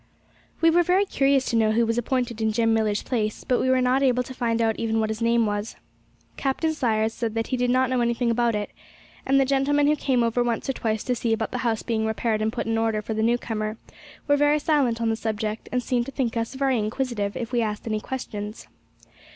We 0.61 0.71
were 0.71 0.81
very 0.81 1.05
curious 1.05 1.45
to 1.45 1.55
know 1.55 1.73
who 1.73 1.85
was 1.85 1.99
appointed 1.99 2.41
in 2.41 2.51
Jem 2.51 2.73
Millar's 2.73 3.03
place; 3.03 3.43
but 3.43 3.59
we 3.61 3.69
were 3.69 3.81
not 3.83 4.01
able 4.01 4.23
to 4.23 4.33
find 4.33 4.59
out 4.59 4.77
even 4.79 4.99
what 4.99 5.11
his 5.11 5.21
name 5.21 5.45
was. 5.45 5.75
Captain 6.37 6.73
Sayers 6.73 7.13
said 7.13 7.35
that 7.35 7.45
he 7.49 7.55
did 7.55 7.69
not 7.69 7.87
know 7.91 8.01
anything 8.01 8.31
about 8.31 8.55
it; 8.55 8.71
and 9.27 9.39
the 9.39 9.45
gentlemen 9.45 9.85
who 9.85 9.95
came 9.95 10.23
over 10.23 10.43
once 10.43 10.67
or 10.67 10.73
twice 10.73 11.03
to 11.03 11.13
see 11.13 11.33
about 11.33 11.51
the 11.51 11.59
house 11.59 11.83
being 11.83 12.07
repaired 12.07 12.41
and 12.41 12.51
put 12.51 12.65
in 12.65 12.79
order 12.79 12.99
for 13.03 13.13
the 13.13 13.21
new 13.21 13.37
comer 13.37 13.77
were 14.27 14.37
very 14.37 14.57
silent 14.57 14.99
on 14.99 15.09
the 15.11 15.15
subject, 15.15 15.69
and 15.71 15.83
seemed 15.83 16.07
to 16.07 16.11
think 16.11 16.35
us 16.35 16.55
very 16.55 16.79
inquisitive 16.79 17.37
if 17.37 17.51
we 17.51 17.61
asked 17.61 17.85
any 17.85 17.99
questions. 17.99 18.65